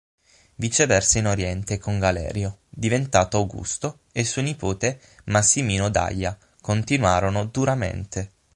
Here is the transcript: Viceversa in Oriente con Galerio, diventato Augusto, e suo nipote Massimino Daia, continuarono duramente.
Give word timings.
Viceversa 0.55 1.19
in 1.19 1.27
Oriente 1.27 1.77
con 1.77 1.99
Galerio, 1.99 2.61
diventato 2.69 3.37
Augusto, 3.37 3.99
e 4.11 4.23
suo 4.25 4.41
nipote 4.41 4.99
Massimino 5.25 5.89
Daia, 5.89 6.35
continuarono 6.59 7.45
duramente. 7.45 8.31